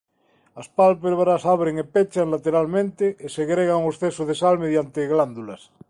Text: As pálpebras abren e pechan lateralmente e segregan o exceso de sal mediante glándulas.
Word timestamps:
As 0.61 0.67
pálpebras 0.77 1.41
abren 1.55 1.75
e 1.83 1.85
pechan 1.93 2.31
lateralmente 2.33 3.05
e 3.25 3.27
segregan 3.37 3.83
o 3.85 3.91
exceso 3.93 4.23
de 4.29 4.35
sal 4.41 4.55
mediante 4.63 5.09
glándulas. 5.13 5.61